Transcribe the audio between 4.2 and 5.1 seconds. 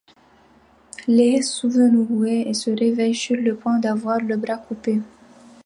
bras coupé.